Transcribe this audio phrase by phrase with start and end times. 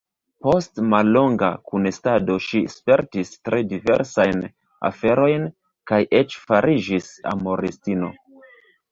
[0.43, 4.41] Post mallonga kunestado ŝi spertis tre diversajn
[4.89, 5.45] aferojn
[5.91, 8.11] kaj eĉ fariĝis amoristino.